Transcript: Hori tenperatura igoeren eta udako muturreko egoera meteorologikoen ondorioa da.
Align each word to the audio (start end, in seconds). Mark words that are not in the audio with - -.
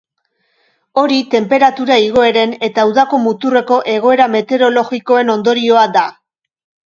Hori 1.01 1.17
tenperatura 1.33 1.97
igoeren 2.05 2.55
eta 2.69 2.85
udako 2.93 3.19
muturreko 3.27 3.77
egoera 3.95 4.27
meteorologikoen 4.37 5.33
ondorioa 5.37 5.85
da. 5.99 6.07